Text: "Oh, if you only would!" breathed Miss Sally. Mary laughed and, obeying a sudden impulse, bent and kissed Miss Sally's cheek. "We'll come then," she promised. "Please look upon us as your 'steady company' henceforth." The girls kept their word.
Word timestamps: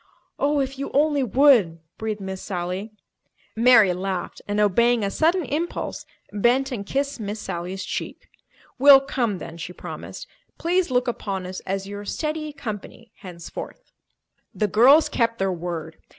"Oh, 0.39 0.59
if 0.59 0.79
you 0.79 0.89
only 0.95 1.21
would!" 1.21 1.79
breathed 1.99 2.21
Miss 2.21 2.41
Sally. 2.41 2.91
Mary 3.55 3.93
laughed 3.93 4.41
and, 4.47 4.59
obeying 4.59 5.03
a 5.03 5.11
sudden 5.11 5.45
impulse, 5.45 6.07
bent 6.33 6.71
and 6.71 6.83
kissed 6.87 7.19
Miss 7.19 7.39
Sally's 7.39 7.85
cheek. 7.85 8.27
"We'll 8.79 9.01
come 9.01 9.37
then," 9.37 9.57
she 9.57 9.73
promised. 9.73 10.25
"Please 10.57 10.89
look 10.89 11.07
upon 11.07 11.45
us 11.45 11.59
as 11.67 11.87
your 11.87 12.03
'steady 12.03 12.51
company' 12.51 13.11
henceforth." 13.19 13.91
The 14.55 14.67
girls 14.67 15.07
kept 15.07 15.37
their 15.37 15.53
word. 15.53 15.97